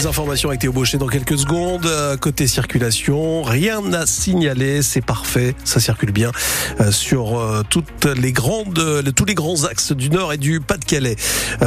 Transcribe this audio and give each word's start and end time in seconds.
Les 0.00 0.06
informations 0.06 0.48
avec 0.48 0.62
Théo 0.62 0.72
Baucher 0.72 0.96
dans 0.96 1.08
quelques 1.08 1.36
secondes. 1.36 1.84
Euh, 1.84 2.16
côté 2.16 2.46
circulation, 2.46 3.42
rien 3.42 3.92
à 3.92 4.06
signaler, 4.06 4.80
c'est 4.80 5.02
parfait, 5.02 5.54
ça 5.64 5.78
circule 5.78 6.10
bien 6.10 6.32
euh, 6.80 6.90
sur 6.90 7.38
euh, 7.38 7.62
toutes 7.68 8.06
les 8.06 8.32
grandes, 8.32 9.12
tous 9.14 9.26
les 9.26 9.34
grands 9.34 9.64
axes 9.64 9.92
du 9.92 10.08
Nord 10.08 10.32
et 10.32 10.38
du 10.38 10.62
Pas-de-Calais. 10.62 11.16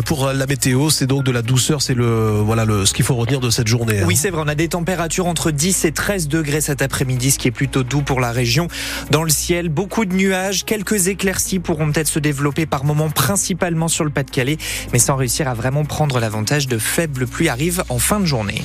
Pour 0.07 0.31
la 0.33 0.47
météo, 0.47 0.89
c'est 0.89 1.05
donc 1.05 1.23
de 1.23 1.29
la 1.29 1.43
douceur, 1.43 1.83
c'est 1.83 1.93
le 1.93 2.39
voilà 2.43 2.65
le 2.65 2.87
ce 2.87 2.95
qu'il 2.95 3.05
faut 3.05 3.13
retenir 3.13 3.39
de 3.39 3.51
cette 3.51 3.67
journée. 3.67 3.99
Hein. 3.99 4.05
Oui, 4.07 4.15
c'est 4.15 4.31
vrai, 4.31 4.41
on 4.43 4.47
a 4.47 4.55
des 4.55 4.69
températures 4.69 5.27
entre 5.27 5.51
10 5.51 5.85
et 5.85 5.91
13 5.91 6.27
degrés 6.27 6.61
cet 6.61 6.81
après-midi, 6.81 7.29
ce 7.29 7.37
qui 7.37 7.49
est 7.49 7.51
plutôt 7.51 7.83
doux 7.83 8.01
pour 8.01 8.19
la 8.19 8.31
région. 8.31 8.67
Dans 9.11 9.21
le 9.21 9.29
ciel, 9.29 9.69
beaucoup 9.69 10.05
de 10.05 10.15
nuages, 10.15 10.65
quelques 10.65 11.07
éclaircies 11.07 11.59
pourront 11.59 11.91
peut-être 11.91 12.07
se 12.07 12.17
développer 12.17 12.65
par 12.65 12.83
moments, 12.83 13.11
principalement 13.11 13.89
sur 13.89 14.03
le 14.03 14.09
Pas-de-Calais, 14.09 14.57
mais 14.91 14.97
sans 14.97 15.17
réussir 15.17 15.47
à 15.47 15.53
vraiment 15.53 15.85
prendre 15.85 16.19
l'avantage 16.19 16.67
de 16.67 16.79
faibles 16.79 17.27
pluies 17.27 17.49
arrivent 17.49 17.83
en 17.89 17.99
fin 17.99 18.21
de 18.21 18.22
journée. 18.25 18.61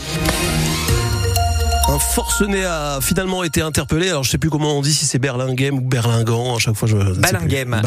Un 1.89 1.99
forcené 1.99 2.65
a 2.67 3.01
finalement 3.01 3.43
été 3.45 3.63
interpellé. 3.63 4.11
Alors 4.11 4.23
je 4.23 4.31
sais 4.31 4.37
plus 4.37 4.51
comment 4.51 4.77
on 4.77 4.83
dit 4.83 4.93
si 4.93 5.07
c'est 5.07 5.19
Berlinghem 5.19 5.79
ou 5.79 5.81
Berlingan. 5.81 6.57
À 6.57 6.59
chaque 6.59 6.75
fois 6.75 6.87
je. 6.87 6.97
Balinghem. 6.97 7.81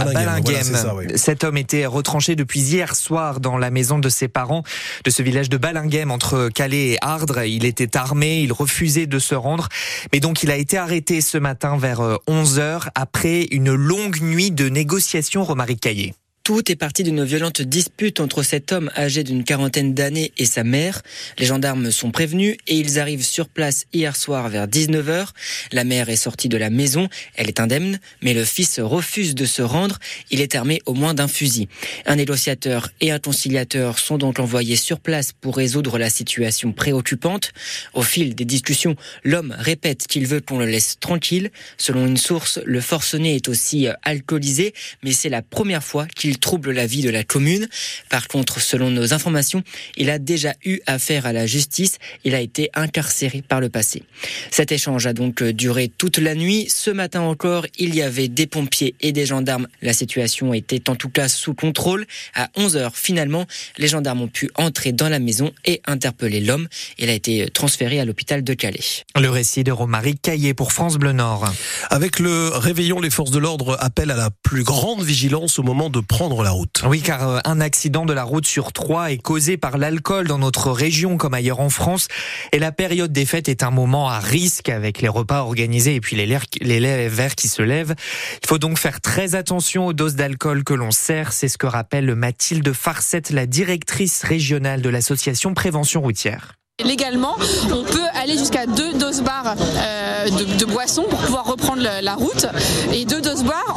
Cet 1.16 1.44
homme 1.44 1.58
était 1.58 1.86
retranché 1.86 2.36
depuis 2.36 2.62
hier 2.62 2.96
soir 2.96 3.40
dans 3.40 3.60
la 3.60 3.70
maison 3.70 4.00
de 4.00 4.10
ses 4.10 4.28
parents 4.28 4.64
de 5.04 5.12
ce 5.12 5.22
village 5.22 5.50
de 5.50 5.58
Balinghem 5.58 6.10
entre 6.10 6.50
Calais 6.50 6.94
et 6.94 6.98
Ardres. 7.02 7.44
Il 7.44 7.64
était 7.64 7.96
armé, 7.96 8.42
il 8.42 8.52
refusait 8.52 9.06
de 9.06 9.20
se 9.20 9.36
rendre, 9.36 9.70
mais 10.12 10.20
donc 10.20 10.42
il 10.42 10.50
a 10.50 10.56
été 10.56 10.80
arrêté 10.80 11.22
ce 11.22 11.38
matin 11.38 11.78
vers 11.78 12.02
11 12.26 12.60
euh, 12.60 12.80
h 12.80 12.88
après 12.96 13.44
une 13.52 13.72
longue 13.74 14.20
nuit 14.20 14.50
de 14.50 14.68
négociations. 14.68 15.44
Romaric 15.44 15.80
Caillé. 15.80 16.16
Tout 16.52 16.70
est 16.70 16.76
parti 16.76 17.04
d'une 17.04 17.24
violente 17.24 17.62
dispute 17.62 18.20
entre 18.20 18.44
cet 18.44 18.74
homme 18.74 18.92
âgé 18.98 19.24
d'une 19.24 19.46
quarantaine 19.46 19.94
d'années 19.94 20.34
et 20.38 20.44
sa 20.44 20.66
mère. 20.66 21.02
Les 21.40 21.46
gendarmes 21.46 21.92
sont 21.92 22.12
prévenus 22.12 22.58
et 22.68 22.76
ils 22.76 23.00
arrivent 23.00 23.24
sur 23.24 23.48
place 23.48 23.86
hier 23.94 24.18
soir 24.18 24.50
vers 24.50 24.68
19h. 24.68 25.28
La 25.72 25.86
mère 25.86 26.10
est 26.10 26.18
sortie 26.18 26.50
de 26.50 26.58
la 26.58 26.70
maison, 26.70 27.08
elle 27.36 27.48
est 27.48 27.62
indemne, 27.62 28.00
mais 28.22 28.34
le 28.34 28.44
fils 28.44 28.82
refuse 28.82 29.34
de 29.34 29.46
se 29.46 29.62
rendre. 29.62 29.98
Il 30.30 30.42
est 30.42 30.56
armé 30.56 30.82
au 30.86 30.94
moins 30.94 31.14
d'un 31.14 31.30
fusil. 31.30 31.70
Un 32.06 32.18
négociateur 32.18 32.90
et 33.00 33.12
un 33.12 33.20
conciliateur 33.20 33.98
sont 33.98 34.18
donc 34.18 34.38
envoyés 34.38 34.76
sur 34.76 35.00
place 35.00 35.32
pour 35.32 35.56
résoudre 35.56 35.98
la 35.98 36.10
situation 36.10 36.74
préoccupante. 36.74 37.54
Au 37.94 38.02
fil 38.02 38.36
des 38.36 38.44
discussions, 38.44 38.98
l'homme 39.24 39.56
répète 39.58 40.06
qu'il 40.06 40.28
veut 40.28 40.42
qu'on 40.42 40.60
le 40.60 40.66
laisse 40.66 41.00
tranquille. 41.00 41.50
Selon 41.78 42.06
une 42.06 42.18
source, 42.18 42.60
le 42.66 42.82
forcené 42.82 43.36
est 43.36 43.48
aussi 43.48 43.88
alcoolisé, 44.04 44.74
mais 45.02 45.14
c'est 45.14 45.30
la 45.30 45.42
première 45.42 45.82
fois 45.82 46.08
qu'il 46.08 46.32
il 46.32 46.40
trouble 46.42 46.72
la 46.72 46.86
vie 46.86 47.02
de 47.02 47.10
la 47.10 47.24
commune. 47.24 47.70
Par 48.10 48.28
contre, 48.28 48.60
selon 48.60 48.90
nos 48.90 49.14
informations, 49.14 49.64
il 49.96 50.10
a 50.10 50.20
déjà 50.20 50.54
eu 50.66 50.80
affaire 50.88 51.26
à 51.26 51.32
la 51.32 51.46
justice. 51.46 52.00
Il 52.26 52.36
a 52.36 52.42
été 52.42 52.70
incarcéré 52.74 53.42
par 53.42 53.62
le 53.62 53.70
passé. 53.70 54.04
Cet 54.50 54.74
échange 54.74 55.06
a 55.08 55.14
donc 55.14 55.44
duré 55.44 55.88
toute 55.88 56.18
la 56.18 56.36
nuit. 56.36 56.68
Ce 56.70 56.92
matin 56.92 57.22
encore, 57.22 57.66
il 57.78 57.96
y 57.96 58.02
avait 58.02 58.28
des 58.28 58.48
pompiers 58.48 58.96
et 59.00 59.14
des 59.14 59.26
gendarmes. 59.26 59.68
La 59.82 59.94
situation 59.94 60.54
était 60.54 60.90
en 60.90 60.96
tout 60.96 61.10
cas 61.10 61.30
sous 61.30 61.54
contrôle. 61.54 62.06
À 62.36 62.50
11 62.56 62.78
heures, 62.78 62.96
finalement, 62.96 63.46
les 63.78 63.88
gendarmes 63.88 64.22
ont 64.22 64.28
pu 64.28 64.50
entrer 64.56 64.92
dans 64.92 65.10
la 65.10 65.20
maison 65.20 65.52
et 65.66 65.82
interpeller 65.86 66.42
l'homme. 66.42 66.68
Il 66.98 67.10
a 67.10 67.14
été 67.14 67.50
transféré 67.50 68.00
à 68.00 68.06
l'hôpital 68.06 68.44
de 68.44 68.54
Calais. 68.54 69.04
Le 69.20 69.30
récit 69.30 69.64
de 69.64 69.72
Romaric 69.72 70.22
Caillé 70.22 70.54
pour 70.54 70.74
France 70.74 70.98
Bleu 70.98 71.12
Nord. 71.12 71.52
Avec 71.90 72.20
le 72.20 72.50
réveillon, 72.50 73.00
les 73.00 73.10
forces 73.10 73.32
de 73.32 73.40
l'ordre 73.40 73.78
appellent 73.80 74.12
à 74.12 74.16
la 74.16 74.30
plus 74.44 74.64
grande 74.64 75.04
vigilance 75.04 75.60
au 75.60 75.64
moment 75.64 75.90
de 75.90 76.00
prendre 76.00 76.21
la 76.22 76.52
route. 76.52 76.84
Oui, 76.88 77.02
car 77.02 77.28
euh, 77.28 77.40
un 77.46 77.60
accident 77.60 78.06
de 78.06 78.14
la 78.14 78.24
route 78.24 78.46
sur 78.46 78.74
trois 78.74 79.12
est 79.12 79.18
causé 79.18 79.58
par 79.58 79.80
l'alcool 79.80 80.28
dans 80.28 80.38
notre 80.38 80.72
région 80.72 81.18
comme 81.18 81.34
ailleurs 81.34 81.60
en 81.60 81.70
France. 81.70 82.08
Et 82.52 82.60
la 82.60 82.72
période 82.72 83.12
des 83.12 83.26
fêtes 83.26 83.50
est 83.50 83.64
un 83.64 83.72
moment 83.72 84.08
à 84.08 84.20
risque 84.20 84.70
avec 84.70 85.02
les 85.02 85.08
repas 85.08 85.42
organisés 85.42 85.96
et 85.96 86.02
puis 86.02 86.16
les, 86.16 86.38
les 86.62 87.08
verres 87.08 87.36
qui 87.36 87.48
se 87.48 87.64
lèvent. 87.64 87.96
Il 88.44 88.48
faut 88.48 88.60
donc 88.60 88.78
faire 88.78 89.02
très 89.02 89.34
attention 89.34 89.88
aux 89.88 89.94
doses 89.94 90.16
d'alcool 90.16 90.64
que 90.64 90.76
l'on 90.76 90.92
sert. 90.92 91.34
C'est 91.34 91.48
ce 91.48 91.58
que 91.58 91.68
rappelle 91.68 92.14
Mathilde 92.14 92.72
Farcette, 92.72 93.32
la 93.32 93.48
directrice 93.48 94.24
régionale 94.24 94.82
de 94.82 94.90
l'association 94.90 95.56
Prévention 95.56 96.02
routière. 96.02 96.54
Légalement, 96.84 97.36
on 97.72 97.84
peut 97.84 98.08
aller 98.16 98.38
jusqu'à 98.38 98.66
deux 98.66 98.94
doses 98.94 99.22
barres 99.22 99.56
euh, 99.78 100.26
de, 100.30 100.66
boissons 100.66 101.04
pour 101.04 101.20
pouvoir 101.20 101.46
reprendre 101.46 101.84
la, 102.02 102.16
route. 102.16 102.48
Et 102.92 103.06
deux 103.06 103.22
doses 103.22 103.44
barres, 103.44 103.71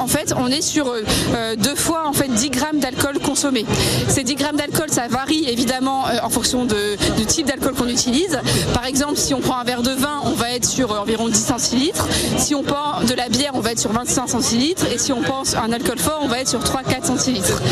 on 0.45 0.49
est 0.49 0.61
sur 0.61 0.89
euh, 0.89 1.57
deux 1.57 1.75
fois 1.75 2.07
en 2.07 2.13
fait 2.13 2.29
10 2.29 2.51
grammes 2.51 2.79
d'alcool 2.79 3.19
consommé. 3.19 3.65
Ces 4.09 4.25
10 4.25 4.35
grammes 4.35 4.57
d'alcool, 4.57 4.91
ça 4.91 5.09
varie 5.09 5.49
évidemment 5.49 6.07
euh, 6.07 6.19
en 6.23 6.29
fonction 6.29 6.67
du 6.67 7.27
type 7.27 7.47
d'alcool 7.47 7.73
qu'on 7.73 7.89
utilise. 7.89 8.39
Par 8.75 8.85
exemple, 8.85 9.17
si 9.17 9.33
on 9.33 9.41
prend 9.41 9.57
un 9.57 9.65
verre 9.65 9.83
de 9.83 9.93
vin, 9.93 10.21
on 10.25 10.33
va 10.33 10.51
être 10.51 10.67
sur 10.67 11.01
environ 11.01 11.29
10 11.29 11.35
centilitres. 11.35 12.07
Si 12.37 12.55
on 12.55 12.63
prend 12.63 13.01
de 13.03 13.15
la 13.15 13.31
bière, 13.31 13.53
on 13.55 13.61
va 13.61 13.73
être 13.73 13.79
sur 13.79 13.93
25 13.93 14.29
centilitres. 14.29 14.85
Et 14.93 14.99
si 14.99 15.13
on 15.13 15.23
pense 15.23 15.55
un 15.55 15.73
alcool 15.73 15.99
fort, 15.99 16.21
on 16.23 16.29
va 16.29 16.41
être 16.41 16.49
sur 16.49 16.61
3-4 16.61 17.07
centilitres. 17.07 17.63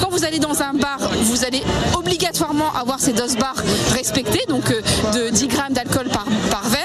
Quand 0.00 0.08
vous 0.08 0.24
allez 0.24 0.38
dans 0.38 0.62
un 0.62 0.72
bar, 0.72 0.98
vous 1.24 1.44
allez 1.44 1.62
obligatoirement 1.94 2.72
avoir 2.74 2.98
ces 2.98 3.12
doses 3.12 3.36
barres 3.36 3.62
respectées. 3.92 4.44
Donc 4.48 4.64
de 5.14 5.28
10 5.28 5.48
grammes 5.48 5.74
d'alcool 5.74 6.08
par 6.08 6.64
verre. 6.68 6.81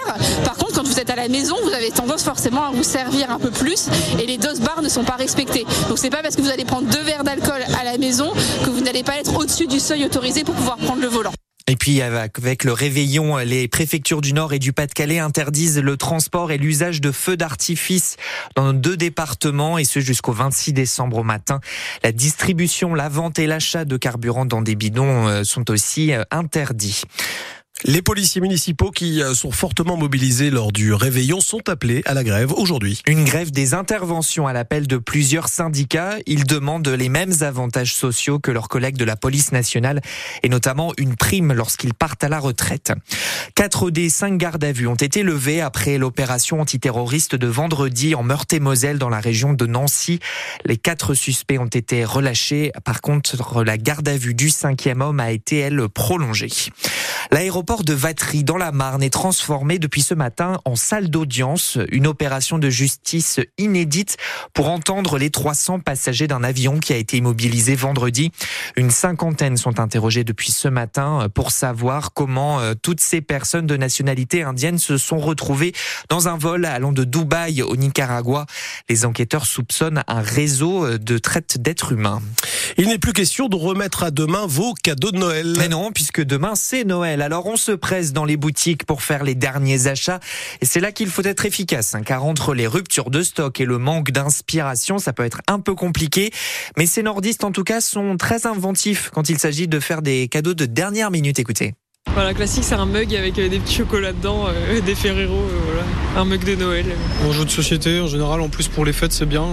La 1.18 1.28
maison, 1.28 1.56
vous 1.64 1.74
avez 1.74 1.90
tendance 1.90 2.24
forcément 2.24 2.64
à 2.64 2.72
vous 2.72 2.84
servir 2.84 3.32
un 3.32 3.40
peu 3.40 3.50
plus 3.50 3.90
et 4.22 4.26
les 4.28 4.38
doses 4.38 4.62
barres 4.62 4.84
ne 4.84 4.90
sont 4.90 5.04
pas 5.04 5.16
respectées. 5.16 5.66
Donc 5.90 5.98
c'est 5.98 6.12
pas 6.12 6.22
parce 6.22 6.36
que 6.36 6.42
vous 6.42 6.50
allez 6.50 6.64
prendre 6.64 6.88
deux 6.88 7.02
verres 7.02 7.24
d'alcool 7.24 7.62
à 7.80 7.84
la 7.84 7.98
maison 7.98 8.32
que 8.64 8.70
vous 8.70 8.82
n'allez 8.82 9.04
pas 9.04 9.18
être 9.18 9.36
au-dessus 9.36 9.66
du 9.66 9.80
seuil 9.80 10.06
autorisé 10.06 10.44
pour 10.44 10.54
pouvoir 10.54 10.78
prendre 10.78 11.02
le 11.02 11.08
volant. 11.08 11.34
Et 11.70 11.76
puis 11.76 12.02
avec 12.02 12.64
le 12.64 12.72
réveillon, 12.72 13.38
les 13.38 13.68
préfectures 13.68 14.22
du 14.22 14.32
Nord 14.32 14.54
et 14.54 14.60
du 14.60 14.72
Pas-de-Calais 14.72 15.20
interdisent 15.20 15.80
le 15.80 15.98
transport 15.98 16.52
et 16.54 16.58
l'usage 16.58 17.02
de 17.02 17.12
feux 17.12 17.36
d'artifice 17.36 18.16
dans 18.56 18.72
deux 18.72 18.96
départements 18.96 19.78
et 19.78 19.84
ce 19.84 20.00
jusqu'au 20.00 20.32
26 20.32 20.72
décembre 20.72 21.18
au 21.18 21.24
matin. 21.24 21.60
La 22.06 22.14
distribution, 22.14 22.94
la 22.94 23.10
vente 23.10 23.38
et 23.38 23.48
l'achat 23.48 23.84
de 23.84 23.98
carburant 23.98 24.46
dans 24.46 24.62
des 24.62 24.76
bidons 24.76 25.28
euh, 25.28 25.44
sont 25.44 25.70
aussi 25.70 26.14
euh, 26.14 26.24
interdits. 26.32 27.04
Les 27.84 28.02
policiers 28.02 28.42
municipaux 28.42 28.90
qui 28.90 29.22
euh, 29.22 29.36
sont 29.36 29.52
fortement 29.52 29.98
mobilisés 29.98 30.50
lors 30.50 30.72
du 30.72 30.96
réveillon 30.96 31.40
sont 31.40 31.70
appelés 31.70 32.02
à 32.06 32.16
la 32.16 32.24
grève 32.24 32.52
aujourd'hui. 32.52 33.04
Une 33.06 33.24
grève 33.24 33.52
des 33.52 33.76
interventions 33.76 34.48
à 34.48 34.54
l'appel 34.54 34.88
de 34.88 34.98
plusieurs 34.98 35.48
syndicats. 35.48 36.18
Ils 36.26 36.46
demandent 36.46 36.88
les 36.88 37.08
mêmes 37.08 37.34
avantages 37.42 37.94
sociaux 37.94 38.40
que 38.40 38.50
leurs 38.50 38.68
collègues 38.68 38.98
de 38.98 39.06
la 39.06 39.16
police 39.16 39.52
nationale 39.52 40.02
et 40.42 40.50
notamment 40.50 40.92
une 40.98 41.16
prime 41.16 41.54
lorsqu'ils 41.54 41.94
partent 41.94 42.24
à 42.24 42.30
la 42.30 42.40
retraite. 42.40 42.94
Quatre 43.54 43.92
des 43.92 44.10
cinq 44.10 44.38
gardes 44.38 44.64
à 44.64 44.72
vue 44.72 44.88
ont 44.88 44.96
été 44.96 45.22
levés 45.22 45.62
après 45.62 46.00
l'opération 46.00 46.60
antiterroriste 46.60 47.36
de 47.36 47.48
vendredi 47.48 48.16
en 48.16 48.24
Meurthe-et-Moselle 48.24 48.98
dans 48.98 49.10
la 49.10 49.20
région 49.20 49.54
de 49.54 49.68
Nancy. 49.68 50.20
Les 50.66 50.78
quatre 50.78 51.14
suspects 51.14 51.60
ont 51.60 51.68
été 51.68 52.06
relâchés. 52.06 52.72
Par 52.84 53.02
contre, 53.02 53.64
la 53.64 53.78
garde 53.78 54.08
à 54.10 54.18
vue 54.18 54.34
du 54.34 54.50
cinquième 54.50 55.02
homme 55.02 55.20
a 55.20 55.30
été, 55.32 55.58
elle, 55.60 55.88
prolongée. 55.90 56.50
L'aéroport 57.32 57.67
de 57.76 57.94
Vatry 57.94 58.46
dans 58.46 58.56
la 58.56 58.72
Marne 58.72 59.04
est 59.04 59.10
transformé 59.10 59.78
depuis 59.78 60.02
ce 60.02 60.14
matin 60.14 60.62
en 60.64 60.78
salle 60.78 61.10
d'audience, 61.10 61.78
une 61.92 62.08
opération 62.08 62.60
de 62.60 62.70
justice 62.70 63.42
inédite 63.58 64.16
pour 64.54 64.70
entendre 64.70 65.18
les 65.18 65.30
300 65.30 65.82
passagers 65.82 66.28
d'un 66.28 66.44
avion 66.46 66.80
qui 66.80 66.94
a 66.94 66.96
été 66.96 67.18
immobilisé 67.18 67.76
vendredi. 67.76 68.32
Une 68.78 68.90
cinquantaine 68.90 69.58
sont 69.58 69.82
interrogés 69.82 70.24
depuis 70.24 70.52
ce 70.52 70.70
matin 70.70 71.28
pour 71.34 71.52
savoir 71.52 72.14
comment 72.14 72.62
euh, 72.62 72.74
toutes 72.82 73.02
ces 73.02 73.20
personnes 73.20 73.68
de 73.68 73.76
nationalité 73.76 74.44
indienne 74.44 74.78
se 74.80 74.98
sont 74.98 75.20
retrouvées 75.20 75.74
dans 76.08 76.30
un 76.30 76.38
vol 76.38 76.66
allant 76.66 76.94
de 76.94 77.04
Dubaï 77.04 77.62
au 77.62 77.76
Nicaragua. 77.76 78.46
Les 78.88 79.04
enquêteurs 79.04 79.46
soupçonnent 79.46 80.04
un 80.08 80.22
réseau 80.22 80.86
euh, 80.86 80.98
de 80.98 81.18
traite 81.18 81.58
d'êtres 81.62 81.92
humains. 81.92 82.22
Il 82.78 82.88
n'est 82.88 82.98
plus 82.98 83.14
question 83.14 83.50
de 83.50 83.58
remettre 83.58 84.04
à 84.04 84.12
demain 84.12 84.46
vos 84.48 84.74
cadeaux 84.74 85.12
de 85.12 85.18
Noël. 85.18 85.54
Mais 85.58 85.68
non, 85.68 85.92
puisque 85.92 86.24
demain 86.24 86.56
c'est 86.56 86.86
Noël. 86.86 87.22
Alors 87.22 87.46
on 87.46 87.57
se 87.58 87.72
presse 87.72 88.14
dans 88.14 88.26
les 88.26 88.38
boutiques 88.38 88.86
pour 88.86 89.02
faire 89.02 89.24
les 89.24 89.36
derniers 89.36 89.88
achats. 89.88 90.20
Et 90.62 90.66
c'est 90.66 90.80
là 90.80 90.92
qu'il 90.92 91.10
faut 91.10 91.24
être 91.24 91.46
efficace, 91.46 91.96
hein, 91.96 92.02
car 92.04 92.26
entre 92.26 92.54
les 92.54 92.68
ruptures 92.68 93.10
de 93.10 93.22
stock 93.22 93.60
et 93.60 93.66
le 93.66 93.78
manque 93.78 94.12
d'inspiration, 94.12 95.00
ça 95.00 95.14
peut 95.14 95.26
être 95.26 95.42
un 95.48 95.60
peu 95.60 95.76
compliqué. 95.76 96.32
Mais 96.78 96.86
ces 96.86 97.04
nordistes, 97.04 97.44
en 97.44 97.52
tout 97.52 97.64
cas, 97.64 97.82
sont 97.82 98.18
très 98.18 98.48
inventifs 98.48 99.10
quand 99.14 99.30
il 99.30 99.40
s'agit 99.40 99.68
de 99.68 99.80
faire 99.80 100.02
des 100.02 100.28
cadeaux 100.28 100.54
de 100.54 100.66
dernière 100.66 101.12
minute. 101.12 101.40
Écoutez. 101.40 101.74
Voilà, 102.14 102.34
classique, 102.34 102.64
c'est 102.64 102.76
un 102.76 102.86
mug 102.86 103.14
avec 103.16 103.38
euh, 103.38 103.48
des 103.48 103.60
petits 103.60 103.76
chocolats 103.76 104.14
dedans, 104.14 104.46
euh, 104.48 104.82
des 104.86 104.96
Ferrero, 104.96 105.36
euh, 105.36 105.60
voilà. 105.66 105.84
un 106.20 106.26
mug 106.26 106.44
de 106.44 106.56
Noël. 106.56 106.86
Un 107.24 107.32
jeu 107.32 107.46
de 107.46 107.50
société, 107.50 108.00
en 108.00 108.08
général, 108.08 108.42
en 108.42 108.50
plus 108.50 108.68
pour 108.68 108.86
les 108.86 108.94
fêtes, 108.94 109.12
c'est 109.12 109.28
bien. 109.28 109.46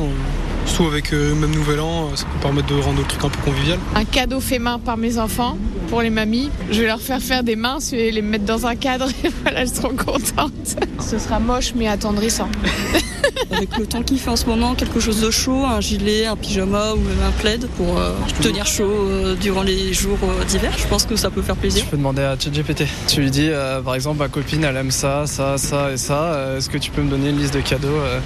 Surtout 0.65 0.87
avec 0.87 1.11
le 1.11 1.35
même 1.35 1.55
nouvel 1.55 1.81
an, 1.81 2.17
ça 2.17 2.25
peut 2.25 2.39
permettre 2.41 2.69
de 2.69 2.81
rendre 2.81 3.01
le 3.01 3.07
truc 3.07 3.23
un 3.23 3.29
peu 3.29 3.41
convivial. 3.43 3.79
Un 3.95 4.07
cadeau 4.07 4.41
fait 4.41 4.59
main 4.59 4.79
par 4.79 4.97
mes 4.97 5.19
enfants, 5.19 5.59
pour 5.95 6.03
les 6.03 6.11
mamies. 6.11 6.51
Je 6.73 6.81
vais 6.81 6.89
leur 6.89 7.01
faire 7.01 7.21
faire 7.21 7.45
des 7.45 7.55
mains, 7.55 7.79
et 7.93 8.11
les 8.11 8.21
mettre 8.21 8.45
dans 8.45 8.67
un 8.67 8.75
cadre, 8.75 9.07
et 9.25 9.29
voilà, 9.43 9.61
elles 9.61 9.69
seront 9.69 9.95
contentes. 9.95 10.77
Ce 10.99 11.21
sera 11.21 11.39
moche, 11.39 11.73
mais 11.77 11.87
attendrissant. 11.87 12.49
Avec 13.51 13.79
le 13.79 13.87
temps 13.87 14.03
qu'il 14.03 14.19
fait 14.19 14.31
en 14.31 14.37
ce 14.37 14.47
moment, 14.47 14.75
quelque 14.75 14.99
chose 14.99 15.21
de 15.21 15.31
chaud, 15.31 15.65
un 15.65 15.81
gilet, 15.81 16.27
un 16.27 16.35
pyjama 16.35 16.95
ou 16.95 16.97
même 16.97 17.23
un 17.27 17.31
plaid 17.41 17.67
pour 17.77 18.01
tenir 18.43 18.67
chaud 18.67 19.35
durant 19.41 19.63
les 19.63 19.93
jours 19.95 20.19
d'hiver. 20.49 20.73
Je 20.77 20.87
pense 20.89 21.05
que 21.05 21.15
ça 21.17 21.31
peut 21.31 21.43
faire 21.43 21.57
plaisir. 21.57 21.85
Je 21.85 21.91
peux 21.91 21.97
demander 21.97 22.23
à 22.23 22.37
ChatGPT. 22.39 22.85
Tu 23.07 23.21
lui 23.21 23.31
dis, 23.31 23.49
euh, 23.51 23.81
par 23.81 23.95
exemple, 23.95 24.19
ma 24.19 24.29
copine, 24.29 24.65
elle 24.65 24.77
aime 24.77 24.91
ça, 24.91 25.27
ça, 25.27 25.57
ça 25.59 25.93
et 25.93 25.97
ça. 25.97 26.35
Euh, 26.35 26.59
Est-ce 26.59 26.69
que 26.69 26.79
tu 26.79 26.91
peux 26.91 27.03
me 27.03 27.11
donner 27.11 27.31
une 27.31 27.39
liste 27.39 27.55
de 27.55 27.61
cadeaux 27.61 27.89
euh, 27.89 28.19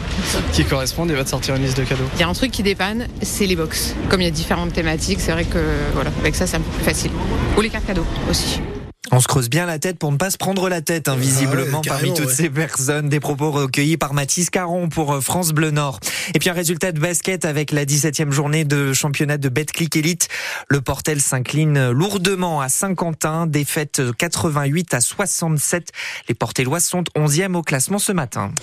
qui 0.52 0.64
correspondent 0.64 1.10
Il 1.10 1.16
va 1.16 1.24
te 1.24 1.30
sortir 1.30 1.54
une 1.54 1.62
liste 1.62 1.78
de 1.78 1.84
cadeaux? 1.84 2.04
Il 2.14 2.20
y 2.20 2.24
a 2.24 2.28
un 2.28 2.32
truc 2.32 2.50
qui 2.50 2.62
dépanne, 2.62 3.06
c'est 3.22 3.46
les 3.46 3.56
box. 3.56 3.94
Comme 4.08 4.20
il 4.20 4.24
y 4.24 4.28
a 4.28 4.32
différentes 4.32 4.72
thématiques, 4.72 5.20
c'est 5.20 5.32
vrai 5.32 5.44
que 5.44 5.58
voilà, 5.94 6.10
avec 6.20 6.34
ça, 6.34 6.46
c'est 6.46 6.56
un 6.56 6.60
peu 6.60 6.70
plus 6.70 6.84
facile. 6.84 7.10
Ou 7.58 7.60
les 7.60 7.70
cartes 7.70 7.86
cadeaux 7.86 8.06
aussi. 8.30 8.60
On 9.10 9.18
se 9.18 9.26
creuse 9.26 9.50
bien 9.50 9.66
la 9.66 9.80
tête 9.80 9.98
pour 9.98 10.12
ne 10.12 10.16
pas 10.16 10.30
se 10.30 10.36
prendre 10.36 10.68
la 10.68 10.80
tête, 10.80 11.08
hein, 11.08 11.16
visiblement, 11.16 11.78
ouais, 11.78 11.88
parmi 11.88 12.14
toutes 12.14 12.26
ouais. 12.26 12.32
ces 12.32 12.50
personnes. 12.50 13.08
Des 13.08 13.18
propos 13.18 13.50
recueillis 13.50 13.96
par 13.96 14.14
Mathis 14.14 14.48
Caron 14.48 14.88
pour 14.88 15.12
euh, 15.12 15.20
France 15.20 15.50
Bleu 15.50 15.72
Nord. 15.72 15.98
Et 16.34 16.38
puis 16.38 16.50
un 16.50 16.52
résultat 16.52 16.92
de 16.92 17.00
basket 17.00 17.44
avec 17.44 17.72
la 17.72 17.84
17e 17.84 18.30
journée 18.30 18.64
de 18.64 18.92
championnat 18.92 19.38
de 19.38 19.48
Betclic 19.48 19.96
Elite. 19.96 20.28
Le 20.68 20.80
Portel 20.80 21.20
s'incline 21.20 21.90
lourdement 21.90 22.60
à 22.60 22.68
Saint-Quentin, 22.68 23.48
défaite 23.48 24.00
88 24.16 24.94
à 24.94 25.00
67. 25.00 25.90
Les 26.28 26.34
Portelois 26.36 26.78
sont 26.78 27.02
11e 27.16 27.54
au 27.54 27.62
classement 27.64 27.98
ce 27.98 28.12
matin. 28.12 28.52